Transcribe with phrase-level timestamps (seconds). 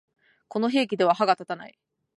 [0.47, 1.77] この兵器では歯が立たない